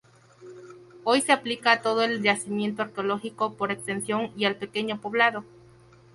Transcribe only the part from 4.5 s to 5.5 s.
pequeño poblado.